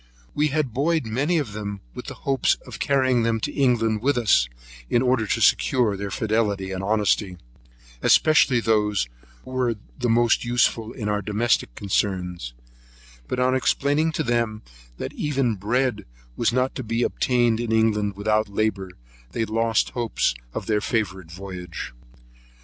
[0.33, 4.01] We had buoyed many of them up with the hopes of carrying them to England
[4.01, 4.49] with us,
[4.89, 7.37] in order to secure their fidelity and honesty,
[8.01, 9.07] especially those
[9.43, 12.55] who were most useful in our domestic concerns;
[13.27, 14.63] but on explaining to them
[14.97, 16.05] that even bread
[16.35, 18.89] was not to be obtained in England without labour,
[19.33, 21.93] they lost hopes of their favourite voyage.